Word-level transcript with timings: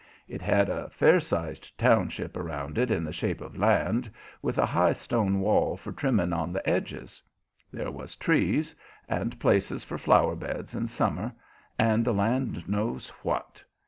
It 0.27 0.41
had 0.41 0.67
a 0.67 0.89
fair 0.89 1.19
sized 1.19 1.77
township 1.77 2.35
around 2.35 2.79
it 2.79 2.89
in 2.89 3.03
the 3.03 3.13
shape 3.13 3.39
of 3.39 3.55
land, 3.55 4.09
with 4.41 4.57
a 4.57 4.65
high 4.65 4.93
stone 4.93 5.41
wall 5.41 5.77
for 5.77 5.91
trimming 5.91 6.33
on 6.33 6.51
the 6.51 6.67
edges. 6.67 7.21
There 7.71 7.91
was 7.91 8.15
trees, 8.15 8.73
and 9.07 9.39
places 9.39 9.83
for 9.83 9.99
flower 9.99 10.35
beds 10.35 10.73
in 10.73 10.87
summer, 10.87 11.33
and 11.77 12.03
the 12.03 12.15
land 12.15 12.67
knows 12.67 13.09
what. 13.21 13.63